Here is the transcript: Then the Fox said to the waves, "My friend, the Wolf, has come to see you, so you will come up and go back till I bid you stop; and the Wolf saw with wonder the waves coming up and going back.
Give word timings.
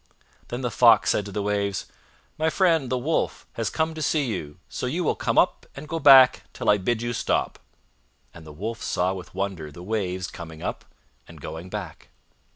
Then 0.47 0.61
the 0.61 0.71
Fox 0.71 1.11
said 1.11 1.25
to 1.25 1.31
the 1.31 1.43
waves, 1.43 1.85
"My 2.35 2.49
friend, 2.49 2.89
the 2.89 2.97
Wolf, 2.97 3.45
has 3.53 3.69
come 3.69 3.93
to 3.93 4.01
see 4.01 4.25
you, 4.25 4.57
so 4.67 4.87
you 4.87 5.03
will 5.03 5.13
come 5.13 5.37
up 5.37 5.67
and 5.75 5.87
go 5.87 5.99
back 5.99 6.41
till 6.53 6.71
I 6.71 6.79
bid 6.79 7.03
you 7.03 7.13
stop; 7.13 7.59
and 8.33 8.43
the 8.43 8.51
Wolf 8.51 8.81
saw 8.81 9.13
with 9.13 9.35
wonder 9.35 9.71
the 9.71 9.83
waves 9.83 10.25
coming 10.25 10.63
up 10.63 10.85
and 11.27 11.39
going 11.39 11.69
back. 11.69 12.09